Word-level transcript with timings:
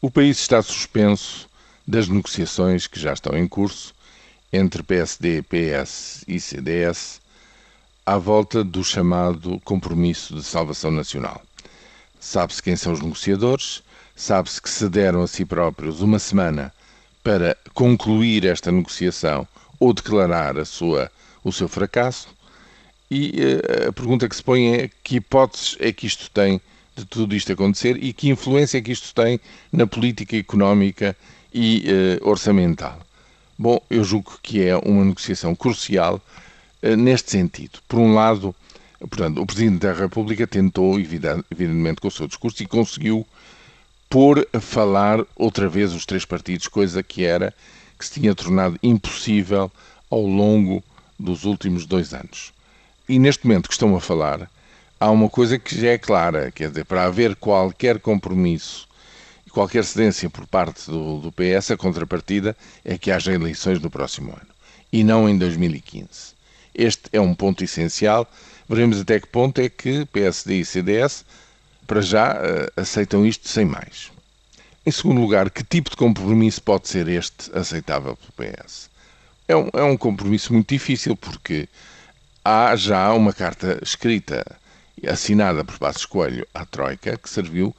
O 0.00 0.10
país 0.10 0.38
está 0.38 0.60
suspenso 0.60 1.48
das 1.88 2.06
negociações 2.06 2.86
que 2.86 3.00
já 3.00 3.14
estão 3.14 3.34
em 3.36 3.48
curso 3.48 3.94
entre 4.52 4.82
PSD, 4.82 5.42
PS 5.42 6.22
e 6.28 6.38
CDS 6.38 7.18
à 8.04 8.18
volta 8.18 8.62
do 8.62 8.84
chamado 8.84 9.58
Compromisso 9.64 10.34
de 10.34 10.42
Salvação 10.42 10.90
Nacional. 10.90 11.42
Sabe-se 12.20 12.62
quem 12.62 12.76
são 12.76 12.92
os 12.92 13.00
negociadores, 13.00 13.82
sabe-se 14.14 14.60
que 14.60 14.68
se 14.68 14.86
deram 14.86 15.22
a 15.22 15.26
si 15.26 15.46
próprios 15.46 16.02
uma 16.02 16.18
semana 16.18 16.74
para 17.24 17.56
concluir 17.72 18.44
esta 18.44 18.70
negociação 18.70 19.48
ou 19.80 19.94
declarar 19.94 20.58
a 20.58 20.66
sua, 20.66 21.10
o 21.42 21.50
seu 21.50 21.68
fracasso. 21.68 22.28
E 23.10 23.30
uh, 23.30 23.88
a 23.88 23.92
pergunta 23.92 24.28
que 24.28 24.36
se 24.36 24.42
põe 24.42 24.74
é 24.74 24.90
que 25.02 25.16
hipóteses 25.16 25.74
é 25.80 25.90
que 25.90 26.06
isto 26.06 26.30
tem 26.30 26.60
de 26.96 27.04
tudo 27.04 27.36
isto 27.36 27.52
acontecer 27.52 28.02
e 28.02 28.12
que 28.12 28.30
influência 28.30 28.78
é 28.78 28.80
que 28.80 28.90
isto 28.90 29.14
tem 29.14 29.38
na 29.70 29.86
política 29.86 30.36
económica 30.36 31.14
e 31.52 31.84
uh, 32.22 32.28
orçamental. 32.28 32.98
Bom, 33.58 33.78
eu 33.90 34.02
julgo 34.02 34.38
que 34.42 34.64
é 34.64 34.76
uma 34.76 35.04
negociação 35.04 35.54
crucial 35.54 36.20
uh, 36.82 36.96
neste 36.96 37.30
sentido. 37.30 37.78
Por 37.86 37.98
um 37.98 38.14
lado, 38.14 38.54
portanto, 38.98 39.40
o 39.40 39.46
Presidente 39.46 39.80
da 39.80 39.92
República 39.92 40.46
tentou, 40.46 40.98
evidentemente, 40.98 42.00
com 42.00 42.08
o 42.08 42.10
seu 42.10 42.26
discurso 42.26 42.62
e 42.62 42.66
conseguiu 42.66 43.26
pôr 44.08 44.48
a 44.52 44.60
falar 44.60 45.24
outra 45.36 45.68
vez 45.68 45.92
os 45.92 46.06
três 46.06 46.24
partidos, 46.24 46.66
coisa 46.66 47.02
que 47.02 47.24
era 47.24 47.52
que 47.98 48.06
se 48.06 48.20
tinha 48.20 48.34
tornado 48.34 48.78
impossível 48.82 49.70
ao 50.10 50.22
longo 50.22 50.82
dos 51.18 51.44
últimos 51.44 51.84
dois 51.86 52.14
anos. 52.14 52.52
E 53.08 53.18
neste 53.18 53.46
momento 53.46 53.68
que 53.68 53.74
estão 53.74 53.94
a 53.96 54.00
falar, 54.00 54.50
há 54.98 55.10
uma 55.10 55.28
coisa 55.28 55.58
que 55.58 55.80
já 55.80 55.88
é 55.88 55.98
clara, 55.98 56.50
quer 56.50 56.68
dizer, 56.70 56.84
para 56.84 57.04
haver 57.04 57.36
qualquer 57.36 58.00
compromisso 58.00 58.88
e 59.46 59.50
qualquer 59.50 59.84
cedência 59.84 60.28
por 60.30 60.46
parte 60.46 60.90
do, 60.90 61.20
do 61.20 61.32
PS, 61.32 61.72
a 61.72 61.76
contrapartida 61.76 62.56
é 62.84 62.96
que 62.98 63.10
haja 63.10 63.32
eleições 63.32 63.80
no 63.80 63.90
próximo 63.90 64.32
ano 64.32 64.56
e 64.92 65.04
não 65.04 65.28
em 65.28 65.36
2015. 65.36 66.34
Este 66.74 67.08
é 67.12 67.20
um 67.20 67.34
ponto 67.34 67.64
essencial. 67.64 68.30
Veremos 68.68 69.00
até 69.00 69.20
que 69.20 69.26
ponto 69.26 69.60
é 69.60 69.68
que 69.68 70.04
PSD 70.06 70.60
e 70.60 70.64
CDS, 70.64 71.24
para 71.86 72.00
já, 72.00 72.32
eh, 72.32 72.70
aceitam 72.76 73.24
isto 73.24 73.48
sem 73.48 73.64
mais. 73.64 74.10
Em 74.84 74.90
segundo 74.90 75.20
lugar, 75.20 75.50
que 75.50 75.64
tipo 75.64 75.90
de 75.90 75.96
compromisso 75.96 76.62
pode 76.62 76.88
ser 76.88 77.08
este 77.08 77.50
aceitável 77.56 78.16
pelo 78.16 78.50
PS? 78.50 78.90
É 79.48 79.56
um, 79.56 79.68
é 79.72 79.82
um 79.82 79.96
compromisso 79.96 80.52
muito 80.52 80.68
difícil, 80.68 81.16
porque 81.16 81.68
há 82.44 82.74
já 82.76 83.12
uma 83.12 83.32
carta 83.32 83.78
escrita, 83.82 84.44
assinada 85.06 85.64
por 85.64 85.78
Passos 85.78 86.06
Coelho 86.06 86.46
à 86.54 86.64
Troika, 86.64 87.16
que 87.16 87.28
serviu 87.28 87.74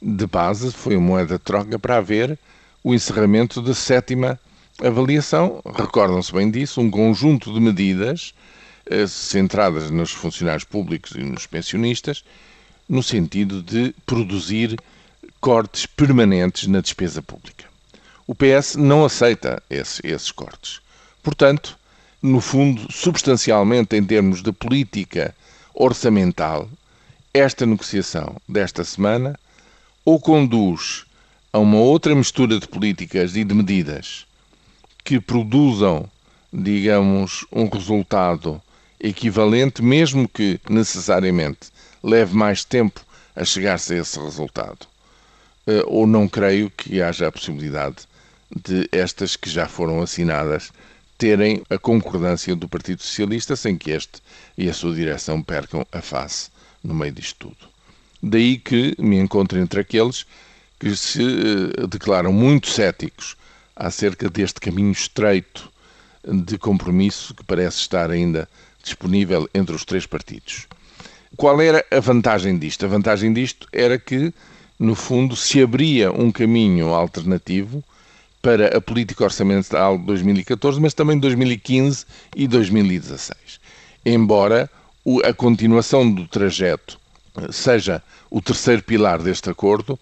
de 0.00 0.26
base, 0.26 0.72
foi 0.72 0.96
uma 0.96 1.06
moeda 1.06 1.34
de 1.34 1.44
troca 1.44 1.78
para 1.78 1.96
haver 1.96 2.38
o 2.82 2.94
encerramento 2.94 3.60
da 3.62 3.74
sétima 3.74 4.38
avaliação. 4.80 5.62
Recordam-se 5.64 6.32
bem 6.32 6.50
disso, 6.50 6.80
um 6.80 6.90
conjunto 6.90 7.52
de 7.52 7.60
medidas 7.60 8.34
eh, 8.86 9.06
centradas 9.06 9.90
nos 9.90 10.10
funcionários 10.10 10.64
públicos 10.64 11.12
e 11.12 11.20
nos 11.20 11.46
pensionistas, 11.46 12.24
no 12.88 13.02
sentido 13.02 13.62
de 13.62 13.94
produzir 14.04 14.76
cortes 15.40 15.86
permanentes 15.86 16.66
na 16.66 16.80
despesa 16.80 17.22
pública. 17.22 17.64
O 18.26 18.34
PS 18.34 18.76
não 18.76 19.04
aceita 19.04 19.62
esse, 19.68 20.00
esses 20.04 20.30
cortes. 20.30 20.80
Portanto, 21.22 21.78
no 22.20 22.40
fundo, 22.40 22.90
substancialmente 22.90 23.96
em 23.96 24.04
termos 24.04 24.42
de 24.42 24.52
política 24.52 25.34
orçamental, 25.74 26.68
esta 27.32 27.64
negociação 27.64 28.36
desta 28.48 28.84
semana 28.84 29.38
ou 30.04 30.20
conduz 30.20 31.04
a 31.52 31.58
uma 31.58 31.78
outra 31.78 32.14
mistura 32.14 32.58
de 32.58 32.66
políticas 32.66 33.36
e 33.36 33.44
de 33.44 33.54
medidas 33.54 34.26
que 35.04 35.20
produzam, 35.20 36.08
digamos, 36.52 37.46
um 37.52 37.68
resultado 37.68 38.60
equivalente, 39.00 39.82
mesmo 39.82 40.28
que 40.28 40.60
necessariamente 40.68 41.70
leve 42.02 42.34
mais 42.34 42.64
tempo 42.64 43.04
a 43.34 43.44
chegar-se 43.44 43.94
a 43.94 43.98
esse 43.98 44.18
resultado. 44.18 44.86
Eh, 45.66 45.82
ou 45.86 46.06
não 46.06 46.28
creio 46.28 46.70
que 46.70 47.00
haja 47.00 47.28
a 47.28 47.32
possibilidade 47.32 47.96
de 48.54 48.88
estas 48.92 49.36
que 49.36 49.48
já 49.48 49.66
foram 49.66 50.02
assinadas 50.02 50.72
terem 51.22 51.62
a 51.70 51.78
concordância 51.78 52.56
do 52.56 52.68
Partido 52.68 53.00
Socialista 53.00 53.54
sem 53.54 53.78
que 53.78 53.92
este 53.92 54.20
e 54.58 54.68
a 54.68 54.74
sua 54.74 54.92
direção 54.92 55.40
percam 55.40 55.86
a 55.92 56.00
face 56.00 56.50
no 56.82 56.92
meio 56.92 57.12
disto 57.12 57.48
tudo. 57.48 57.70
Daí 58.20 58.58
que 58.58 58.96
me 58.98 59.20
encontro 59.20 59.56
entre 59.60 59.82
aqueles 59.82 60.26
que 60.80 60.96
se 60.96 61.22
eh, 61.22 61.86
declaram 61.86 62.32
muito 62.32 62.68
céticos 62.68 63.36
acerca 63.76 64.28
deste 64.28 64.58
caminho 64.58 64.90
estreito 64.90 65.70
de 66.26 66.58
compromisso 66.58 67.32
que 67.36 67.44
parece 67.44 67.76
estar 67.76 68.10
ainda 68.10 68.48
disponível 68.82 69.48
entre 69.54 69.76
os 69.76 69.84
três 69.84 70.04
partidos. 70.04 70.66
Qual 71.36 71.60
era 71.60 71.86
a 71.88 72.00
vantagem 72.00 72.58
disto? 72.58 72.84
A 72.84 72.88
vantagem 72.88 73.32
disto 73.32 73.68
era 73.72 73.96
que 73.96 74.34
no 74.76 74.96
fundo, 74.96 75.36
se 75.36 75.62
abria 75.62 76.10
um 76.10 76.32
caminho 76.32 76.92
alternativo 76.92 77.84
para 78.42 78.76
a 78.76 78.80
política 78.80 79.24
orçamental 79.24 79.96
de 79.96 80.04
2014, 80.04 80.80
mas 80.80 80.92
também 80.92 81.18
2015 81.18 82.04
e 82.34 82.48
2016. 82.48 83.60
Embora 84.04 84.68
a 85.24 85.32
continuação 85.32 86.12
do 86.12 86.26
trajeto 86.26 86.98
eh, 87.36 87.52
seja 87.52 88.02
o 88.28 88.42
terceiro 88.42 88.82
pilar 88.82 89.22
deste 89.22 89.48
acordo, 89.48 89.98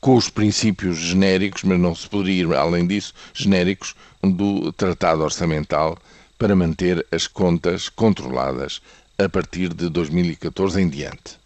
com 0.00 0.16
os 0.16 0.28
princípios 0.28 0.98
genéricos, 0.98 1.62
mas 1.62 1.78
não 1.78 1.94
se 1.94 2.08
poderia 2.08 2.42
ir 2.42 2.54
além 2.54 2.86
disso, 2.86 3.14
genéricos 3.32 3.94
do 4.22 4.72
Tratado 4.72 5.22
Orçamental 5.22 5.96
para 6.38 6.56
manter 6.56 7.06
as 7.12 7.28
contas 7.28 7.88
controladas 7.88 8.82
a 9.16 9.28
partir 9.28 9.72
de 9.72 9.88
2014 9.88 10.80
em 10.80 10.88
diante. 10.88 11.36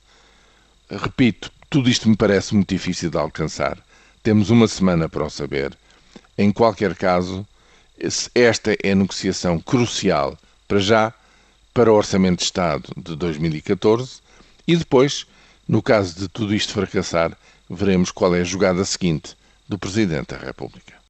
Repito, 0.90 1.50
tudo 1.68 1.90
isto 1.90 2.08
me 2.08 2.16
parece 2.16 2.54
muito 2.54 2.72
difícil 2.72 3.10
de 3.10 3.18
alcançar. 3.18 3.76
Temos 4.22 4.48
uma 4.48 4.66
semana 4.66 5.08
para 5.08 5.24
o 5.24 5.30
saber. 5.30 5.76
Em 6.38 6.52
qualquer 6.52 6.94
caso, 6.94 7.46
esta 8.34 8.76
é 8.82 8.92
a 8.92 8.94
negociação 8.94 9.58
crucial 9.58 10.36
para 10.68 10.78
já 10.78 11.14
para 11.72 11.92
o 11.92 11.96
Orçamento 11.96 12.38
de 12.38 12.44
Estado 12.44 12.90
de 12.96 13.16
2014 13.16 14.20
e 14.66 14.76
depois, 14.76 15.26
no 15.68 15.82
caso 15.82 16.18
de 16.18 16.28
tudo 16.28 16.54
isto 16.54 16.72
fracassar, 16.72 17.36
veremos 17.68 18.10
qual 18.10 18.34
é 18.34 18.40
a 18.40 18.44
jogada 18.44 18.84
seguinte 18.84 19.36
do 19.68 19.78
Presidente 19.78 20.34
da 20.34 20.38
República. 20.38 20.96